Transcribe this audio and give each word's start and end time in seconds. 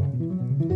Thank 0.00 0.62
you. 0.62 0.71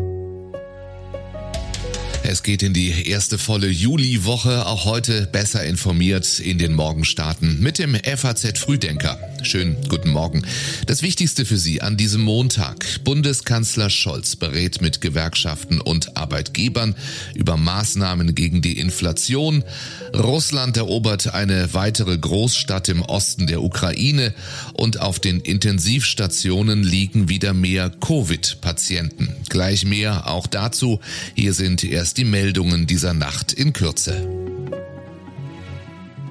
Es 2.37 2.43
geht 2.43 2.63
in 2.63 2.75
die 2.75 3.09
erste 3.09 3.39
volle 3.39 3.69
Juliwoche, 3.69 4.67
auch 4.67 4.85
heute 4.85 5.27
besser 5.27 5.65
informiert 5.65 6.39
in 6.39 6.59
den 6.59 6.75
Morgenstarten 6.75 7.63
mit 7.63 7.79
dem 7.79 7.95
FAZ 7.95 8.59
Frühdenker. 8.59 9.19
Schönen 9.43 9.77
guten 9.89 10.11
Morgen. 10.11 10.43
Das 10.87 11.01
Wichtigste 11.01 11.47
für 11.47 11.57
Sie 11.57 11.81
an 11.81 11.97
diesem 11.97 12.21
Montag. 12.21 13.03
Bundeskanzler 13.05 13.89
Scholz 13.89 14.37
berät 14.37 14.83
mit 14.83 15.01
Gewerkschaften 15.01 15.81
und 15.81 16.17
Arbeitgebern 16.19 16.95
über 17.35 17.57
Maßnahmen 17.57 18.35
gegen 18.35 18.61
die 18.61 18.79
Inflation. 18.79 19.65
Russland 20.15 20.77
erobert 20.77 21.33
eine 21.33 21.73
weitere 21.73 22.19
Großstadt 22.19 22.91
im 22.91 23.01
Osten 23.01 23.47
der 23.47 23.63
Ukraine 23.63 24.35
und 24.75 25.01
auf 25.01 25.21
den 25.21 25.41
Intensivstationen 25.41 26.83
liegen 26.83 27.31
wieder 27.31 27.55
mehr 27.55 27.89
Covid-Patienten. 27.89 29.35
Gleich 29.49 29.87
mehr 29.87 30.29
auch 30.29 30.47
dazu. 30.47 31.01
Hier 31.35 31.55
sind 31.55 31.83
erst 31.83 32.19
die 32.19 32.26
Meldungen 32.27 32.87
dieser 32.87 33.15
Nacht 33.15 33.53
in 33.53 33.73
Kürze. 33.73 34.29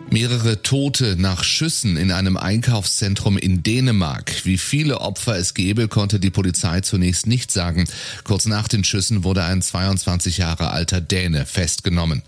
Mehrere 0.09 0.62
Tote 0.62 1.16
nach 1.18 1.44
Schüssen 1.44 1.98
in 1.98 2.12
einem 2.12 2.38
Einkaufszentrum 2.38 3.38
in 3.38 3.63
Dänemark. 3.63 4.45
Wie 4.45 4.58
viele 4.58 5.02
Opfer 5.02 5.35
es 5.35 5.54
gebe, 5.54 5.88
konnte 5.88 6.20
die 6.20 6.30
Polizei 6.30 6.81
zunächst 6.81 7.27
nicht 7.27 7.52
sagen. 7.52 7.85
Kurz 8.23 8.45
nach 8.45 8.68
den 8.68 8.84
Schüssen 8.84 9.23
wurde 9.23 9.44
ein 9.44 9.62
22 9.62 10.38
Jahre 10.38 10.70
alter 10.70 11.02
Däne 11.02 11.45
festgenommen. 11.45 12.21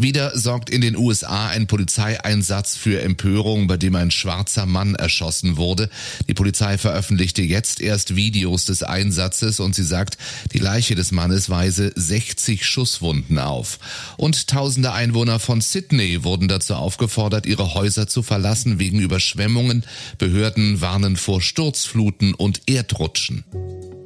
Wieder 0.00 0.38
sorgt 0.38 0.70
in 0.70 0.80
den 0.80 0.96
USA 0.96 1.48
ein 1.48 1.66
Polizeieinsatz 1.66 2.76
für 2.76 3.02
Empörung, 3.02 3.66
bei 3.66 3.76
dem 3.76 3.96
ein 3.96 4.12
schwarzer 4.12 4.64
Mann 4.64 4.94
erschossen 4.94 5.56
wurde. 5.56 5.90
Die 6.28 6.34
Polizei 6.34 6.78
veröffentlichte 6.78 7.42
jetzt 7.42 7.80
erst 7.80 8.14
Videos 8.14 8.64
des 8.64 8.84
Einsatzes 8.84 9.58
und 9.58 9.74
sie 9.74 9.82
sagt, 9.82 10.16
die 10.52 10.60
Leiche 10.60 10.94
des 10.94 11.10
Mannes 11.10 11.50
weise 11.50 11.90
60 11.96 12.64
Schusswunden 12.64 13.40
auf. 13.40 13.80
Und 14.16 14.46
tausende 14.46 14.92
Einwohner 14.92 15.40
von 15.40 15.60
Sydney 15.60 16.22
wurden 16.22 16.46
dazu 16.46 16.76
aufgefordert, 16.76 17.44
ihre 17.46 17.74
Häuser 17.74 18.06
zu 18.06 18.22
verlassen 18.22 18.78
wegen 18.78 19.00
Überschwemmungen. 19.00 19.84
Behörden 20.18 20.80
warnen 20.80 21.16
vor 21.16 21.42
Sturzfluten 21.42 22.34
und 22.34 22.62
Erdrutschen. 22.68 23.97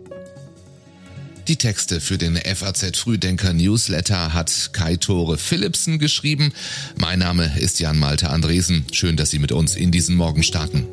Die 1.49 1.57
Texte 1.57 2.01
für 2.01 2.19
den 2.19 2.37
FAZ 2.37 2.97
Frühdenker 2.97 3.53
Newsletter 3.53 4.33
hat 4.33 4.71
Kai 4.73 4.97
Tore 4.97 5.39
Philipsen 5.39 5.99
geschrieben. 5.99 6.53
Mein 6.97 7.19
Name 7.19 7.59
ist 7.59 7.81
Jan 7.81 7.99
Malte 7.99 8.31
Andresen. 8.31 8.85
Schön, 8.93 9.17
dass 9.17 9.31
Sie 9.31 9.41
mit 9.41 9.51
uns 9.51 9.75
in 9.75 9.91
diesen 9.91 10.15
Morgen 10.15 10.45
starten. 10.45 10.87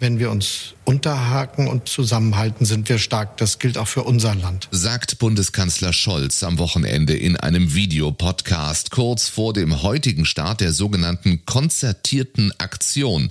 Wenn 0.00 0.20
wir 0.20 0.30
uns 0.30 0.74
unterhaken 0.84 1.66
und 1.66 1.88
zusammenhalten, 1.88 2.64
sind 2.64 2.88
wir 2.88 2.98
stark. 2.98 3.36
Das 3.36 3.58
gilt 3.58 3.76
auch 3.76 3.88
für 3.88 4.04
unser 4.04 4.32
Land. 4.36 4.68
Sagt 4.70 5.18
Bundeskanzler 5.18 5.92
Scholz 5.92 6.44
am 6.44 6.58
Wochenende 6.58 7.14
in 7.16 7.36
einem 7.36 7.74
Videopodcast 7.74 8.92
kurz 8.92 9.28
vor 9.28 9.52
dem 9.52 9.82
heutigen 9.82 10.24
Start 10.24 10.60
der 10.60 10.72
sogenannten 10.72 11.44
konzertierten 11.46 12.52
Aktion. 12.58 13.30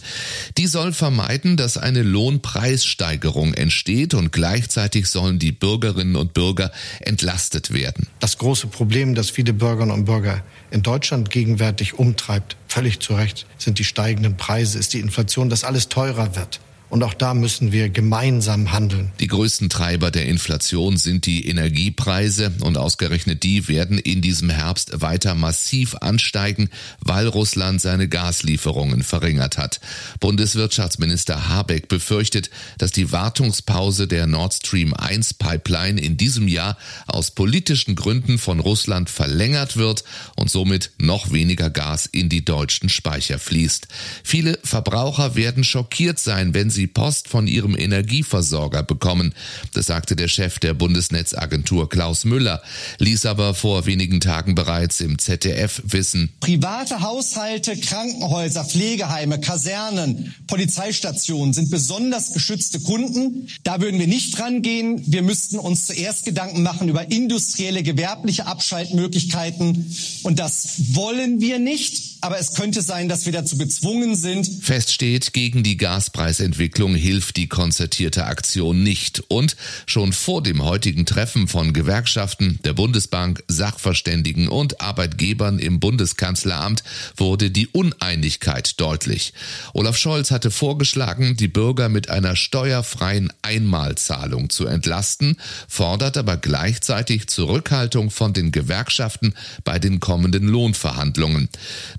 Die 0.57 0.67
soll 0.67 0.91
vermeiden, 0.91 1.55
dass 1.55 1.77
eine 1.77 2.03
Lohnpreissteigerung 2.03 3.53
entsteht 3.53 4.13
und 4.13 4.33
gleichzeitig 4.33 5.07
sollen 5.07 5.39
die 5.39 5.53
Bürgerinnen 5.53 6.17
und 6.17 6.33
Bürger 6.33 6.73
entlastet 6.99 7.73
werden. 7.73 8.07
Das 8.19 8.37
große 8.37 8.67
Problem, 8.67 9.15
das 9.15 9.29
viele 9.29 9.53
Bürgerinnen 9.53 9.93
und 9.93 10.03
Bürger 10.03 10.43
in 10.69 10.83
Deutschland 10.83 11.29
gegenwärtig 11.29 11.93
umtreibt, 11.93 12.57
völlig 12.67 12.99
zu 12.99 13.15
Recht, 13.15 13.45
sind 13.57 13.79
die 13.79 13.85
steigenden 13.85 14.35
Preise, 14.35 14.77
ist 14.77 14.93
die 14.93 14.99
Inflation, 14.99 15.49
dass 15.49 15.63
alles 15.63 15.87
teurer 15.87 16.35
wird. 16.35 16.56
Und 16.89 17.03
auch 17.03 17.13
da 17.13 17.33
müssen 17.33 17.73
wir 17.73 17.89
gemeinsam 17.89 18.71
handeln. 18.71 19.11
Die 19.19 19.27
größten 19.27 19.69
Treiber 19.69 20.09
der 20.09 20.25
Inflation 20.25 20.95
sind 20.95 21.25
die 21.25 21.47
Energiepreise 21.47 22.53
und 22.61 22.77
ausgerechnet 22.77 23.43
die 23.43 23.67
werden 23.67 23.99
in 23.99 24.21
diesem 24.21 24.49
Herbst 24.49 25.01
weiter 25.01 25.35
massiv 25.35 25.95
ansteigen, 25.95 26.69
weil 27.01 27.27
Russland 27.27 27.81
seine 27.81 28.07
Gaslieferungen 28.07 29.03
verringert 29.03 29.57
hat. 29.57 29.81
Bundeswirtschaftsminister 30.21 31.49
Habeck 31.49 31.89
befürchtet, 31.89 32.49
dass 32.77 32.91
die 32.91 33.11
Wartungspause 33.11 34.07
der 34.07 34.25
Nord 34.25 34.53
Stream 34.53 34.93
1 34.93 35.33
Pipeline 35.33 35.99
in 35.99 36.15
diesem 36.15 36.47
Jahr 36.47 36.77
aus 37.07 37.31
politischen 37.31 37.95
Gründen 37.95 38.37
von 38.37 38.61
Russland 38.61 39.09
verlängert 39.09 39.75
wird 39.75 40.05
und 40.37 40.49
somit 40.49 40.91
noch 40.99 41.31
weniger 41.33 41.69
Gas 41.69 42.05
in 42.05 42.29
die 42.29 42.45
deutschen 42.45 42.87
Speicher 42.87 43.39
fließt. 43.39 43.87
Viele 44.23 44.57
Verbraucher 44.63 45.35
werden 45.35 45.65
schockiert 45.65 46.19
sein, 46.19 46.53
wenn 46.53 46.69
sie 46.69 46.76
sie 46.77 46.87
Post 46.87 47.27
von 47.27 47.47
ihrem 47.47 47.75
Energieversorger 47.75 48.83
bekommen. 48.83 49.33
Das 49.73 49.87
sagte 49.87 50.15
der 50.15 50.27
Chef 50.27 50.59
der 50.59 50.75
Bundesnetzagentur 50.75 51.89
Klaus 51.89 52.23
Müller, 52.23 52.61
ließ 52.99 53.25
aber 53.25 53.55
vor 53.55 53.87
wenigen 53.87 54.19
Tagen 54.19 54.53
bereits 54.53 55.01
im 55.01 55.17
ZDF 55.17 55.81
wissen. 55.85 56.29
Private 56.39 57.01
Haushalte, 57.01 57.75
Krankenhäuser, 57.75 58.63
Pflegeheime, 58.63 59.39
Kasernen, 59.41 60.35
Polizeistationen 60.45 61.53
sind 61.53 61.71
besonders 61.71 62.33
geschützte 62.33 62.79
Kunden. 62.79 63.47
Da 63.63 63.81
würden 63.81 63.99
wir 63.99 64.07
nicht 64.07 64.39
rangehen. 64.39 65.01
Wir 65.07 65.23
müssten 65.23 65.57
uns 65.57 65.87
zuerst 65.87 66.25
Gedanken 66.25 66.61
machen 66.61 66.89
über 66.89 67.11
industrielle, 67.11 67.81
gewerbliche 67.81 68.45
Abschaltmöglichkeiten. 68.45 69.95
Und 70.21 70.37
das 70.37 70.93
wollen 70.93 71.41
wir 71.41 71.57
nicht 71.57 72.16
aber 72.21 72.39
es 72.39 72.53
könnte 72.55 72.81
sein, 72.81 73.09
dass 73.09 73.25
wir 73.25 73.33
dazu 73.33 73.57
gezwungen 73.57 74.15
sind. 74.15 74.47
Fest 74.61 74.91
steht, 74.91 75.33
gegen 75.33 75.63
die 75.63 75.77
Gaspreisentwicklung 75.77 76.95
hilft 76.95 77.37
die 77.37 77.47
konzertierte 77.47 78.25
Aktion 78.25 78.83
nicht. 78.83 79.23
Und 79.27 79.55
schon 79.85 80.13
vor 80.13 80.41
dem 80.41 80.63
heutigen 80.63 81.05
Treffen 81.05 81.47
von 81.47 81.73
Gewerkschaften, 81.73 82.59
der 82.63 82.73
Bundesbank, 82.73 83.43
Sachverständigen 83.47 84.47
und 84.47 84.81
Arbeitgebern 84.81 85.59
im 85.59 85.79
Bundeskanzleramt 85.79 86.83
wurde 87.15 87.51
die 87.51 87.67
Uneinigkeit 87.67 88.79
deutlich. 88.79 89.33
Olaf 89.73 89.97
Scholz 89.97 90.31
hatte 90.31 90.51
vorgeschlagen, 90.51 91.37
die 91.37 91.47
Bürger 91.47 91.89
mit 91.89 92.09
einer 92.09 92.35
steuerfreien 92.35 93.31
Einmalzahlung 93.41 94.49
zu 94.49 94.65
entlasten, 94.65 95.37
fordert 95.67 96.17
aber 96.17 96.37
gleichzeitig 96.37 97.27
Zurückhaltung 97.27 98.11
von 98.11 98.33
den 98.33 98.51
Gewerkschaften 98.51 99.33
bei 99.63 99.79
den 99.79 99.99
kommenden 99.99 100.47
Lohnverhandlungen. 100.47 101.49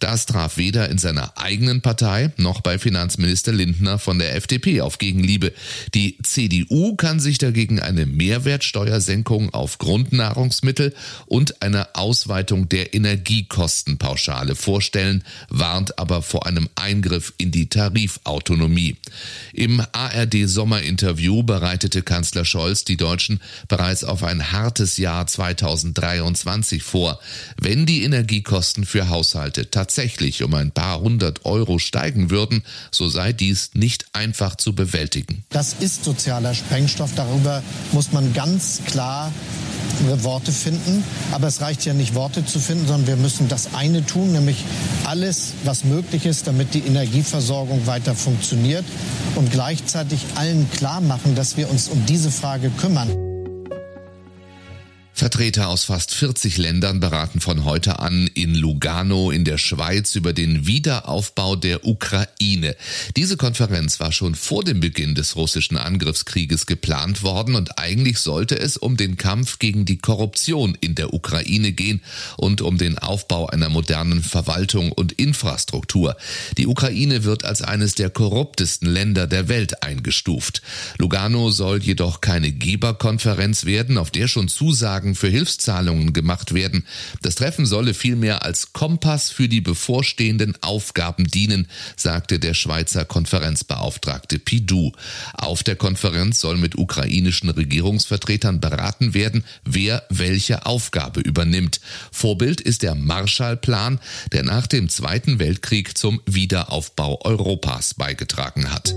Das 0.09 0.25
traf 0.25 0.57
weder 0.57 0.89
in 0.89 0.97
seiner 0.97 1.37
eigenen 1.37 1.83
Partei 1.83 2.33
noch 2.39 2.63
bei 2.63 2.79
Finanzminister 2.79 3.53
Lindner 3.53 3.99
von 3.99 4.19
der 4.19 4.37
FDP 4.37 4.81
auf 4.81 4.97
Gegenliebe. 4.97 5.53
Die 5.93 6.17
CDU 6.23 6.97
kann 6.97 7.21
sich 7.21 7.37
dagegen 7.37 7.79
eine 7.79 8.07
Mehrwertsteuersenkung 8.07 9.53
auf 9.53 9.77
Grundnahrungsmittel 9.77 10.95
und 11.27 11.61
eine 11.61 11.95
Ausweitung 11.95 12.71
der 12.71 12.95
Energiekostenpauschale 12.95 14.55
vorstellen, 14.55 15.25
warnt 15.51 15.99
aber 15.99 16.23
vor 16.23 16.47
einem 16.47 16.71
Eingriff 16.75 17.35
in 17.37 17.51
die 17.51 17.69
Tarifautonomie. 17.69 18.97
Im 19.53 19.83
ARD 19.93 20.49
Sommerinterview 20.49 21.43
bereitete 21.43 22.01
Kanzler 22.01 22.47
Scholz 22.47 22.85
die 22.85 22.97
Deutschen 22.97 23.43
bereits 23.69 24.05
auf 24.05 24.25
ein 24.25 24.53
hartes 24.53 24.97
Jahr 24.97 25.27
2023 25.27 26.83
vor, 26.83 27.21
wenn 27.61 27.85
die 27.85 28.05
Energiekosten 28.05 28.87
für 28.87 29.11
Haushalte 29.11 29.71
tatsächlich 29.71 29.98
tatsächlich 29.99 30.45
um 30.45 30.55
ein 30.55 30.71
paar 30.71 31.01
hundert 31.01 31.45
Euro 31.45 31.81
steigen 31.81 32.31
würden, 32.31 32.63
so 32.93 33.09
sei 33.09 33.33
dies 33.33 33.71
nicht 33.75 34.07
einfach 34.13 34.55
zu 34.55 34.73
bewältigen. 34.73 35.43
Das 35.51 35.75
ist 35.81 36.05
sozialer 36.05 36.55
Sprengstoff. 36.55 37.11
Darüber 37.17 37.65
muss 37.91 38.13
man 38.13 38.33
ganz 38.33 38.81
klar 38.87 39.33
Worte 40.23 40.53
finden. 40.53 41.03
Aber 41.33 41.49
es 41.49 41.61
reicht 41.61 41.85
ja 41.85 41.95
nicht, 41.95 42.15
Worte 42.15 42.47
zu 42.47 42.61
finden, 42.61 42.87
sondern 42.87 43.09
wir 43.09 43.17
müssen 43.17 43.49
das 43.49 43.75
eine 43.75 44.07
tun, 44.07 44.31
nämlich 44.31 44.59
alles, 45.03 45.55
was 45.65 45.83
möglich 45.83 46.27
ist, 46.27 46.47
damit 46.47 46.75
die 46.75 46.87
Energieversorgung 46.87 47.89
weiter 47.89 48.15
funktioniert 48.15 48.85
und 49.35 49.51
gleichzeitig 49.51 50.21
allen 50.37 50.71
klar 50.71 51.01
machen, 51.01 51.35
dass 51.35 51.57
wir 51.57 51.69
uns 51.69 51.89
um 51.89 52.07
diese 52.07 52.31
Frage 52.31 52.71
kümmern. 52.71 53.28
Vertreter 55.19 55.67
aus 55.67 55.83
fast 55.83 56.15
40 56.15 56.59
Ländern 56.59 57.01
beraten 57.01 57.41
von 57.41 57.65
heute 57.65 57.99
an 57.99 58.31
in 58.35 58.55
Lugano 58.55 59.33
in 59.33 59.45
der 59.45 59.59
Schweiz 59.59 60.15
über 60.15 60.33
den 60.33 60.69
Wiederaufbau 60.69 61.57
der 61.57 61.85
Ukraine. 61.85 62.77
Diese 63.17 63.37
Konferenz 63.37 63.99
war 63.99 64.13
schon 64.13 64.37
vor 64.37 64.63
dem 64.63 64.79
Beginn 64.79 65.17
des 65.17 65.35
russischen 65.35 65.77
Angriffskrieges 65.77 66.67
geplant 66.67 67.25
worden 67.25 67.57
und 67.57 67.81
eigentlich 67.81 68.21
sollte 68.21 68.57
es 68.61 68.77
um 68.77 68.97
den 68.97 69.17
Kampf 69.17 69.59
gegen 69.59 69.85
die 69.85 69.99
Korruption 69.99 70.79
in 70.81 70.95
der 70.95 71.13
Ukraine 71.13 71.73
gehen 71.73 72.01
und 72.37 72.61
um 72.61 72.79
den 72.79 72.97
Aufbau 72.97 73.49
einer 73.49 73.71
modernen 73.71 74.23
Verwaltung 74.23 74.93
und 74.93 75.11
Infrastruktur. 75.11 76.17
Die 76.59 76.69
Ukraine 76.69 77.25
wird 77.25 77.45
als 77.45 77.61
eines 77.61 77.97
der 77.97 78.11
korruptesten 78.11 78.89
Länder 78.89 79.27
der 79.27 79.49
Welt 79.49 79.83
eingestuft. 79.83 80.63
Lugano 80.97 81.51
soll 81.51 81.83
jedoch 81.83 82.21
keine 82.21 82.53
Geberkonferenz 82.53 83.65
werden, 83.65 83.99
auf 83.99 84.13
der 84.13 84.29
schon 84.29 84.47
Zusagen 84.47 85.08
Anfragen 85.09 85.15
für 85.15 85.29
Hilfszahlungen 85.29 86.13
gemacht 86.13 86.55
werden. 86.55 86.85
Das 87.23 87.35
Treffen 87.35 87.67
solle 87.67 87.95
vielmehr 87.95 88.43
als 88.43 88.73
Kompass 88.73 89.31
für 89.31 89.49
die 89.49 89.61
bevorstehenden 89.61 90.55
Aufgaben 90.61 91.27
dienen, 91.27 91.67
sagte 91.97 92.39
der 92.39 92.55
Schweizer 92.55 93.05
Konferenzbeauftragte 93.05 94.39
Pidou. 94.39 94.93
Auf 95.35 95.63
der 95.63 95.77
Konferenz 95.77 96.41
soll 96.41 96.57
mit 96.57 96.77
ukrainischen 96.77 97.51
Regierungsvertretern 97.51 98.61
beraten 98.61 99.15
werden, 99.15 99.45
wer 99.65 100.05
welche 100.11 100.67
Aufgabe 100.67 101.21
übernimmt. 101.21 101.81
Vorbild 102.13 102.61
ist 102.61 102.83
der 102.83 102.95
Marshallplan, 102.95 104.01
der 104.33 104.43
nach 104.43 104.67
dem 104.67 104.89
Zweiten 104.89 105.39
Weltkrieg 105.39 105.97
zum 105.97 106.21
Wiederaufbau 106.27 107.21
Europas 107.25 107.95
beigetragen 107.95 108.71
hat. 108.71 108.95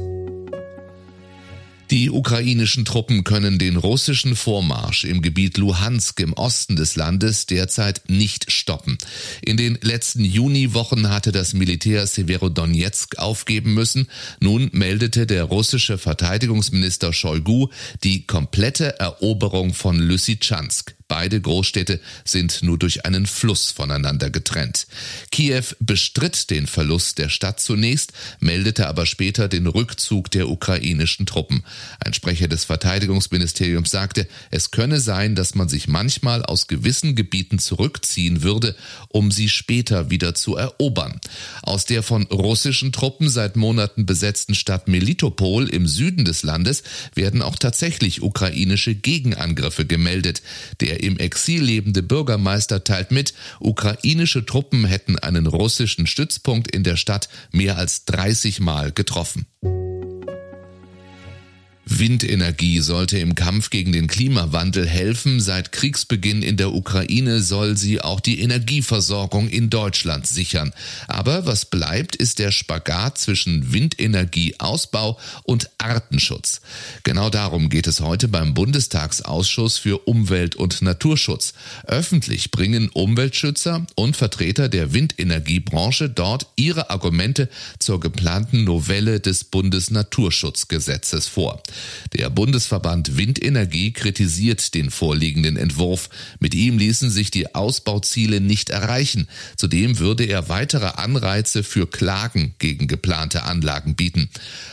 Die 1.92 2.10
ukrainischen 2.10 2.86
Truppen 2.86 3.26
können 3.26 3.60
den 3.60 3.76
russischen 3.76 4.38
Vormarsch 4.38 5.04
im 5.04 5.22
Gebiet 5.22 5.58
Luhansk 5.58 6.22
im 6.22 6.32
Osten 6.32 6.78
des 6.78 6.96
Landes 6.96 7.48
derzeit 7.48 8.10
nicht 8.10 8.50
stoppen. 8.50 8.98
In 9.42 9.58
den 9.58 9.78
letzten 9.82 10.24
Juniwochen 10.24 11.10
hatte 11.10 11.34
das 11.34 11.54
Militär 11.54 12.08
Severodonetsk 12.08 13.20
aufgeben 13.20 13.74
müssen. 13.74 14.08
Nun 14.40 14.70
meldete 14.72 15.28
der 15.28 15.44
russische 15.44 15.98
Verteidigungsminister 15.98 17.12
Shoigu 17.12 17.68
die 18.06 18.26
komplette 18.26 18.98
Eroberung 18.98 19.74
von 19.74 20.00
Lysychansk. 20.00 20.96
Beide 21.12 21.42
Großstädte 21.42 22.00
sind 22.24 22.64
nur 22.64 22.80
durch 22.80 23.06
einen 23.06 23.26
Fluss 23.26 23.70
voneinander 23.70 24.30
getrennt. 24.30 24.88
Kiew 25.30 25.66
bestritt 25.82 26.50
den 26.50 26.68
Verlust 26.68 27.18
der 27.18 27.28
Stadt 27.28 27.60
zunächst, 27.60 28.14
meldete 28.40 28.88
aber 28.88 29.06
später 29.06 29.50
den 29.50 29.68
Rückzug 29.68 30.32
der 30.32 30.48
ukrainischen 30.48 31.26
Truppen. 31.26 31.64
Ein 32.00 32.14
Sprecher 32.14 32.48
des 32.48 32.64
Verteidigungsministeriums 32.64 33.92
sagte, 33.92 34.26
es 34.52 34.72
könne 34.72 35.02
sein, 35.02 35.36
dass 35.36 35.54
man 35.54 35.68
sich 35.68 35.90
manchmal 35.90 36.46
aus 36.46 36.68
gewissen 36.68 37.14
Gebieten 37.14 37.60
zurückziehen 37.60 38.42
würde, 38.42 38.74
um 39.10 39.32
sie 39.32 39.50
später 39.50 40.10
wieder 40.10 40.34
zu 40.34 40.56
erobern. 40.56 41.20
Aus 41.62 41.84
der 41.84 42.04
von 42.04 42.24
russischen 42.28 42.94
Truppen 42.94 43.28
seit 43.28 43.58
Monaten 43.58 44.06
besetzten 44.06 44.56
Stadt 44.56 44.88
Melitopol 44.88 45.68
im 45.68 45.88
Süden 45.88 46.24
des 46.24 46.44
Landes 46.44 46.84
werden 47.16 47.42
auch 47.42 47.58
tatsächlich 47.58 48.22
ukrainische 48.22 48.96
Gegenangriffe 48.96 49.86
gemeldet. 49.86 50.42
Der 50.80 51.01
im 51.02 51.18
Exil 51.18 51.64
lebende 51.64 52.04
Bürgermeister 52.04 52.84
teilt 52.84 53.12
mit, 53.12 53.34
ukrainische 53.60 54.46
Truppen 54.46 54.86
hätten 54.86 55.18
einen 55.18 55.48
russischen 55.48 56.08
Stützpunkt 56.08 56.74
in 56.74 56.84
der 56.84 56.96
Stadt 56.96 57.30
mehr 57.52 57.78
als 57.78 58.06
30 58.06 58.60
Mal 58.60 58.92
getroffen. 58.92 59.46
Windenergie 61.86 62.80
sollte 62.80 63.18
im 63.18 63.34
Kampf 63.34 63.70
gegen 63.70 63.92
den 63.92 64.08
Klimawandel 64.08 64.88
helfen. 64.88 65.40
Seit 65.40 65.72
Kriegsbeginn 65.72 66.44
in 66.44 66.58
der 66.58 66.74
Ukraine 66.74 67.42
soll 67.42 67.76
sie 67.76 68.02
auch 68.02 68.20
die 68.20 68.40
Energieversorgung 68.40 69.50
in 69.50 69.70
Deutschland 69.70 70.28
sichern. 70.28 70.74
Aber 71.08 71.46
was 71.46 71.66
bleibt, 71.66 72.16
ist 72.16 72.40
der 72.40 72.52
Spagat 72.52 73.18
zwischen 73.18 73.74
Windenergieausbau 73.74 75.20
und 75.44 75.70
Artenschutz. 75.80 76.62
Genau 77.04 77.30
darum 77.30 77.70
geht 77.70 77.88
es 77.88 78.00
heute 78.00 78.28
beim 78.28 78.54
Bundestagsausschuss 78.54 79.78
für 79.78 80.08
Umwelt 80.08 80.56
und 80.56 80.82
Naturschutz. 80.82 81.54
Öffentlich 81.86 82.52
bringen 82.52 82.90
Umweltschützer 82.90 83.88
und 83.96 84.16
Vertreter 84.16 84.70
der 84.70 84.94
Windenergiebranche 84.94 86.10
dort 86.10 86.48
ihre 86.56 86.90
Argumente 86.92 87.50
zur 87.80 88.00
geplanten 88.00 88.64
Novelle 88.64 89.20
des 89.20 89.44
Bundesnaturschutzgesetzes 89.46 91.28
vor. 91.28 91.62
Der 92.14 92.30
Bundesverband 92.30 93.18
Windenergie 93.18 93.92
kritisiert 93.92 94.74
den 94.74 94.92
vorliegenden 94.92 95.58
Entwurf. 95.58 96.10
Mit 96.40 96.56
ihm 96.56 96.78
ließen 96.78 97.10
sich 97.10 97.32
die 97.32 97.56
Ausbauziele 97.56 98.42
nicht 98.42 98.70
erreichen. 98.70 99.28
Zudem 99.56 100.00
würde 100.00 100.26
er 100.26 100.50
weitere 100.50 100.88
Anreize 100.88 101.64
für 101.64 101.88
Klagen 101.88 102.56
gegen 102.60 102.88
geplante 102.88 103.44
Anlagen 103.44 103.96
bieten. 103.96 104.30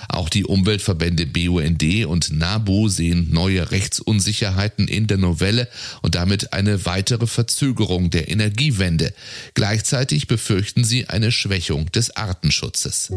Auch 0.09 0.29
die 0.29 0.45
Umweltverbände 0.45 1.27
BUND 1.27 2.07
und 2.07 2.33
NABU 2.33 2.89
sehen 2.89 3.29
neue 3.31 3.71
Rechtsunsicherheiten 3.71 4.89
in 4.89 5.07
der 5.07 5.19
Novelle 5.19 5.69
und 6.03 6.15
damit 6.15 6.53
eine 6.53 6.87
weitere 6.87 7.27
Verzögerung 7.27 8.11
der 8.11 8.29
Energiewende. 8.29 9.13
Gleichzeitig 9.55 10.27
befürchten 10.27 10.85
sie 10.85 11.09
eine 11.09 11.33
Schwächung 11.33 11.93
des 11.93 12.17
Artenschutzes. 12.17 13.11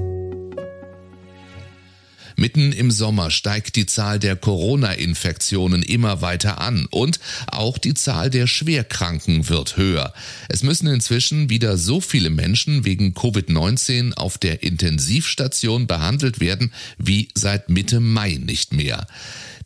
Mitten 2.36 2.72
im 2.72 2.92
Sommer 2.92 3.32
steigt 3.32 3.76
die 3.76 3.86
Zahl 3.86 4.20
der 4.20 4.36
Corona-Infektionen 4.36 5.84
immer 5.84 6.22
weiter 6.22 6.60
an 6.60 6.88
und 6.90 7.20
auch 7.48 7.78
die 7.78 7.94
Zahl 7.94 8.30
der 8.30 8.48
Schwerkranken 8.48 9.50
wird 9.50 9.78
höher. 9.78 10.14
Es 10.50 10.64
müssen 10.64 10.88
inzwischen 10.88 11.50
wieder 11.50 11.78
so 11.78 12.02
viele 12.02 12.30
Menschen 12.30 12.86
wegen 12.86 13.14
Covid-19 13.14 14.14
auf 14.14 14.38
der 14.38 14.64
Intensivstation 14.64 15.88
behandelt 15.88 16.40
werden 16.40 16.72
wie 16.98 17.30
seit 17.36 17.70
Mitte 17.70 18.00
Mai 18.00 18.40
nicht 18.42 18.74
mehr. 18.74 19.08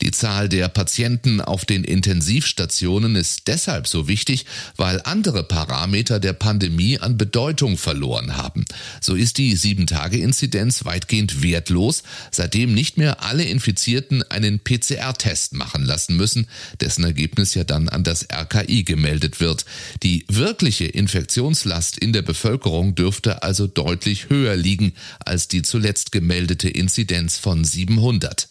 Die 0.01 0.11
Zahl 0.11 0.49
der 0.49 0.67
Patienten 0.67 1.41
auf 1.41 1.65
den 1.65 1.83
Intensivstationen 1.83 3.15
ist 3.15 3.47
deshalb 3.47 3.87
so 3.87 4.07
wichtig, 4.07 4.45
weil 4.75 5.01
andere 5.03 5.43
Parameter 5.43 6.19
der 6.19 6.33
Pandemie 6.33 6.99
an 6.99 7.17
Bedeutung 7.17 7.77
verloren 7.77 8.37
haben. 8.37 8.65
So 9.01 9.15
ist 9.15 9.37
die 9.37 9.57
7-Tage-Inzidenz 9.57 10.85
weitgehend 10.85 11.41
wertlos, 11.41 12.03
seitdem 12.31 12.73
nicht 12.73 12.97
mehr 12.97 13.23
alle 13.23 13.43
Infizierten 13.43 14.23
einen 14.23 14.59
PCR-Test 14.59 15.53
machen 15.53 15.83
lassen 15.83 16.17
müssen, 16.17 16.47
dessen 16.81 17.03
Ergebnis 17.03 17.53
ja 17.53 17.63
dann 17.63 17.89
an 17.89 18.03
das 18.03 18.27
RKI 18.31 18.83
gemeldet 18.83 19.39
wird. 19.39 19.65
Die 20.03 20.25
wirkliche 20.27 20.85
Infektionslast 20.85 21.97
in 21.97 22.13
der 22.13 22.21
Bevölkerung 22.21 22.95
dürfte 22.95 23.43
also 23.43 23.67
deutlich 23.67 24.29
höher 24.29 24.55
liegen 24.55 24.93
als 25.23 25.47
die 25.47 25.61
zuletzt 25.61 26.11
gemeldete 26.11 26.69
Inzidenz 26.69 27.37
von 27.37 27.63
700. 27.63 28.49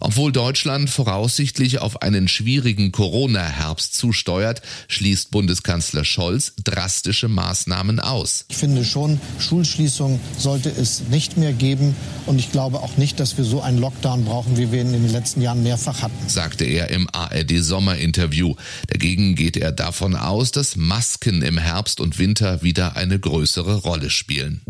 Obwohl 0.00 0.32
Deutschland 0.32 0.90
voraussichtlich 0.90 1.80
auf 1.80 2.02
einen 2.02 2.28
schwierigen 2.28 2.92
Corona-Herbst 2.92 3.94
zusteuert, 3.94 4.62
schließt 4.88 5.30
Bundeskanzler 5.30 6.04
Scholz 6.04 6.52
drastische 6.64 7.28
Maßnahmen 7.28 8.00
aus. 8.00 8.44
Ich 8.48 8.56
finde 8.56 8.84
schon, 8.84 9.20
Schulschließung 9.38 10.20
sollte 10.36 10.70
es 10.70 11.08
nicht 11.10 11.36
mehr 11.36 11.52
geben. 11.52 11.94
Und 12.26 12.38
ich 12.38 12.52
glaube 12.52 12.80
auch 12.80 12.96
nicht, 12.96 13.20
dass 13.20 13.36
wir 13.36 13.44
so 13.44 13.60
einen 13.60 13.78
Lockdown 13.78 14.24
brauchen, 14.24 14.56
wie 14.56 14.72
wir 14.72 14.80
ihn 14.80 14.94
in 14.94 15.02
den 15.02 15.12
letzten 15.12 15.42
Jahren 15.42 15.62
mehrfach 15.62 16.02
hatten. 16.02 16.28
Sagte 16.28 16.64
er 16.64 16.90
im 16.90 17.08
ARD-Sommerinterview. 17.12 18.54
Dagegen 18.88 19.34
geht 19.34 19.56
er 19.56 19.72
davon 19.72 20.14
aus, 20.14 20.52
dass 20.52 20.76
Masken 20.76 21.42
im 21.42 21.58
Herbst 21.58 22.00
und 22.00 22.18
Winter 22.18 22.62
wieder 22.62 22.96
eine 22.96 23.18
größere 23.18 23.76
Rolle 23.76 24.10
spielen. 24.10 24.62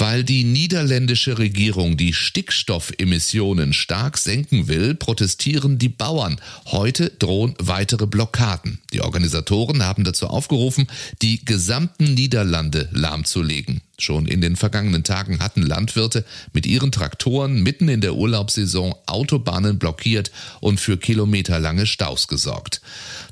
Weil 0.00 0.24
die 0.24 0.44
niederländische 0.44 1.36
Regierung 1.36 1.98
die 1.98 2.14
Stickstoffemissionen 2.14 3.74
stark 3.74 4.16
senken 4.16 4.66
will, 4.66 4.94
protestieren 4.94 5.76
die 5.76 5.90
Bauern. 5.90 6.40
Heute 6.64 7.10
drohen 7.18 7.54
weitere 7.58 8.06
Blockaden. 8.06 8.78
Die 8.94 9.02
Organisatoren 9.02 9.82
haben 9.82 10.04
dazu 10.04 10.28
aufgerufen, 10.28 10.86
die 11.20 11.44
gesamten 11.44 12.14
Niederlande 12.14 12.88
lahmzulegen. 12.92 13.82
Schon 14.00 14.26
in 14.26 14.40
den 14.40 14.56
vergangenen 14.56 15.04
Tagen 15.04 15.40
hatten 15.40 15.62
Landwirte 15.62 16.24
mit 16.52 16.66
ihren 16.66 16.92
Traktoren 16.92 17.62
mitten 17.62 17.88
in 17.88 18.00
der 18.00 18.14
Urlaubssaison 18.14 18.94
Autobahnen 19.06 19.78
blockiert 19.78 20.30
und 20.60 20.80
für 20.80 20.96
kilometerlange 20.96 21.86
Staus 21.86 22.28
gesorgt. 22.28 22.80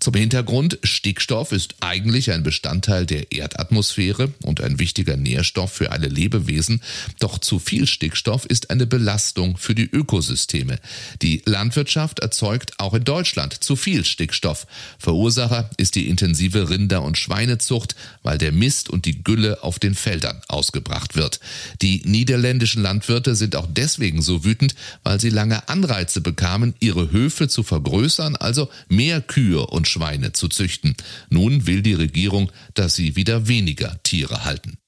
Zum 0.01 0.15
Hintergrund, 0.15 0.79
Stickstoff 0.83 1.53
ist 1.53 1.77
eigentlich 1.81 2.31
ein 2.33 2.43
Bestandteil 2.43 3.07
der 3.07 3.33
Erdatmosphäre 3.33 4.33
und 4.43 4.61
ein 4.61 4.79
wichtiger 4.79 5.17
Nährstoff 5.17 5.73
für 5.73 5.93
alle 5.93 6.09
Lebewesen, 6.09 6.83
doch 7.19 7.39
zu 7.39 7.59
viel 7.59 7.87
Stickstoff 7.87 8.45
ist 8.47 8.71
eine 8.71 8.87
Belastung 8.87 9.57
für 9.57 9.75
die 9.75 9.89
Ökosysteme. 9.91 10.79
Die 11.23 11.43
Landwirtschaft 11.45 12.21
erzeugt 12.21 12.79
auch 12.79 12.95
in 12.95 13.05
Deutschland 13.05 13.63
zu 13.63 13.77
viel 13.77 14.05
Stickstoff. 14.05 14.67
Verursacher 14.99 15.71
ist 15.77 15.95
die 15.95 16.09
intensive 16.09 16.69
Rinder- 16.69 17.03
und 17.03 17.19
Schweinezucht, 17.19 17.97
weil 18.23 18.39
der 18.39 18.53
Mist 18.53 18.91
und 18.91 19.07
die 19.07 19.23
Gülle 19.23 19.63
auf 19.63 19.79
den 19.79 19.95
Feldern 19.95 20.41
ausgebracht 20.59 21.15
wird. 21.15 21.39
Die 21.83 22.03
niederländischen 22.05 22.83
Landwirte 22.83 23.37
sind 23.37 23.55
auch 23.55 23.69
deswegen 23.71 24.23
so 24.23 24.45
wütend, 24.45 24.75
weil 25.05 25.21
sie 25.21 25.31
lange 25.31 25.69
Anreize 25.69 26.21
bekamen, 26.21 26.75
ihre 26.81 27.13
Höfe 27.13 27.49
zu 27.49 27.63
vergrößern, 27.63 28.35
also 28.35 28.69
mehr 28.89 29.21
Kühe 29.21 29.65
und 29.67 29.87
Schweine 29.87 30.33
zu 30.33 30.49
züchten. 30.49 30.97
Nun 31.31 31.67
will 31.67 31.83
die 31.83 31.95
Regierung, 31.95 32.51
dass 32.75 32.97
sie 32.97 33.15
wieder 33.15 33.47
weniger 33.47 34.03
Tiere 34.03 34.45
halten. 34.45 34.79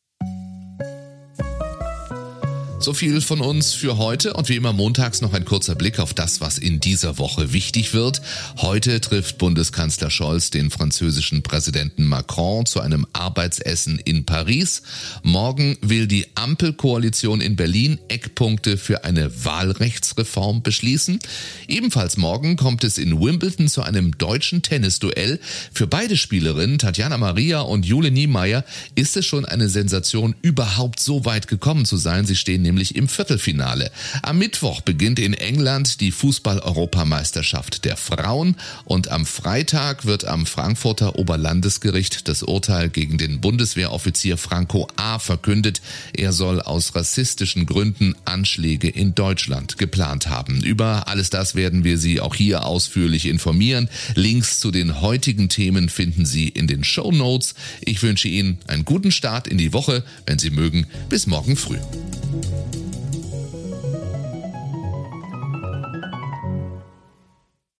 So 2.83 2.95
viel 2.95 3.21
von 3.21 3.43
uns 3.43 3.75
für 3.75 3.99
heute 3.99 4.33
und 4.33 4.49
wie 4.49 4.57
immer 4.57 4.73
montags 4.73 5.21
noch 5.21 5.35
ein 5.35 5.45
kurzer 5.45 5.75
Blick 5.75 5.99
auf 5.99 6.15
das, 6.15 6.41
was 6.41 6.57
in 6.57 6.81
dieser 6.81 7.19
Woche 7.19 7.53
wichtig 7.53 7.93
wird. 7.93 8.23
Heute 8.57 9.03
trifft 9.03 9.37
Bundeskanzler 9.37 10.09
Scholz 10.09 10.49
den 10.49 10.71
französischen 10.71 11.43
Präsidenten 11.43 12.05
Macron 12.05 12.65
zu 12.65 12.81
einem 12.81 13.07
Arbeitsessen 13.13 13.99
in 13.99 14.25
Paris. 14.25 14.81
Morgen 15.23 15.77
will 15.83 16.07
die 16.07 16.25
Ampelkoalition 16.37 17.43
in 17.43 17.55
Berlin 17.55 17.99
Eckpunkte 18.09 18.79
für 18.79 19.05
eine 19.05 19.45
Wahlrechtsreform 19.45 20.63
beschließen. 20.63 21.19
Ebenfalls 21.69 22.17
morgen 22.17 22.57
kommt 22.57 22.83
es 22.83 22.97
in 22.97 23.21
Wimbledon 23.21 23.69
zu 23.69 23.83
einem 23.83 24.17
deutschen 24.17 24.63
Tennisduell. 24.63 25.39
Für 25.71 25.87
beide 25.87 26.17
Spielerinnen, 26.17 26.79
Tatjana 26.79 27.19
Maria 27.19 27.61
und 27.61 27.85
Jule 27.85 28.11
Niemeyer, 28.11 28.65
ist 28.95 29.19
es 29.19 29.27
schon 29.27 29.45
eine 29.45 29.69
Sensation, 29.69 30.35
überhaupt 30.41 30.99
so 30.99 31.27
weit 31.27 31.47
gekommen 31.47 31.85
zu 31.85 31.99
sein. 31.99 32.25
Sie 32.25 32.37
stehen 32.37 32.70
nämlich 32.71 32.95
im 32.95 33.09
Viertelfinale. 33.09 33.91
Am 34.23 34.39
Mittwoch 34.39 34.81
beginnt 34.81 35.19
in 35.19 35.35
England 35.35 36.01
die 36.01 36.13
Fußball-Europameisterschaft 36.13 37.85
der 37.85 37.97
Frauen 37.97 38.55
und 38.85 39.09
am 39.11 39.27
Freitag 39.27 40.05
wird 40.05 40.25
am 40.25 40.47
Frankfurter 40.47 41.19
Oberlandesgericht 41.19 42.29
das 42.29 42.45
Urteil 42.45 42.89
gegen 42.89 43.19
den 43.19 43.41
Bundeswehroffizier 43.41 44.37
Franco 44.37 44.87
A. 44.95 45.19
verkündet. 45.19 45.83
Er 46.13 46.33
soll 46.33 46.61
aus 46.63 46.95
rassistischen 46.95 47.67
Gründen 47.67 48.15
Anschläge 48.25 48.89
in 48.89 49.17
Deutschland 49.17 49.77
geplant 49.77 50.29
haben. 50.29 50.63
Über 50.63 51.09
alles 51.09 51.31
das 51.31 51.57
werden 51.57 51.83
wir 51.83 51.99
Sie 51.99 52.21
auch 52.21 52.37
hier 52.37 52.65
ausführlich 52.67 53.27
informieren. 53.27 53.89
Links 54.15 54.61
zu 54.61 54.71
den 54.71 55.01
heutigen 55.01 55.49
Themen 55.49 55.89
finden 55.89 56.25
Sie 56.25 56.49
in 56.49 56.69
den 56.69 56.85
Show 56.85 57.11
Notes. 57.11 57.55
Ich 57.81 58.01
wünsche 58.05 58.29
Ihnen 58.29 58.59
einen 58.69 58.85
guten 58.85 59.11
Start 59.11 59.49
in 59.49 59.59
die 59.59 59.73
Woche. 59.73 60.05
Wenn 60.25 60.39
Sie 60.39 60.51
mögen, 60.51 60.87
bis 61.09 61.27
morgen 61.27 61.57
früh. 61.57 61.79
thank 62.31 62.75
you 62.75 62.80